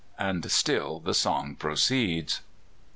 and 0.17 0.49
still 0.51 0.99
the 0.99 1.13
song 1.13 1.53
proceeds. 1.55 2.41